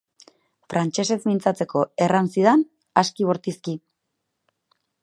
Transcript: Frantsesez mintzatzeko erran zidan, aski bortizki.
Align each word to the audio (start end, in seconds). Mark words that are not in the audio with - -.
Frantsesez 0.73 1.17
mintzatzeko 1.31 1.83
erran 2.07 2.33
zidan, 2.37 2.65
aski 3.05 3.31
bortizki. 3.31 3.79